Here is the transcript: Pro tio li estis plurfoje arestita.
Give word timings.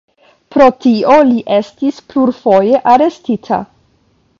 Pro 0.55 0.69
tio 0.85 1.19
li 1.33 1.45
estis 1.59 2.03
plurfoje 2.13 2.85
arestita. 2.97 3.65